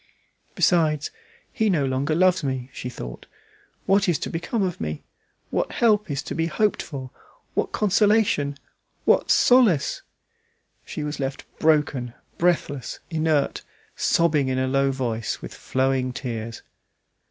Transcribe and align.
"Besides, 0.55 1.11
he 1.51 1.69
no 1.69 1.85
longer 1.85 2.15
loves 2.15 2.43
me," 2.43 2.71
she 2.73 2.89
thought. 2.89 3.27
"What 3.85 4.09
is 4.09 4.17
to 4.25 4.31
become 4.31 4.63
of 4.63 4.81
me? 4.81 5.03
What 5.51 5.73
help 5.73 6.09
is 6.09 6.23
to 6.23 6.33
be 6.33 6.47
hoped 6.47 6.81
for, 6.81 7.11
what 7.53 7.71
consolation, 7.71 8.57
what 9.05 9.29
solace?" 9.29 10.01
She 10.85 11.03
was 11.03 11.19
left 11.19 11.45
broken, 11.59 12.15
breathless, 12.39 12.97
inert, 13.11 13.61
sobbing 13.95 14.47
in 14.47 14.57
a 14.57 14.67
low 14.67 14.89
voice, 14.91 15.39
with 15.39 15.53
flowing 15.53 16.13
tears. 16.13 16.63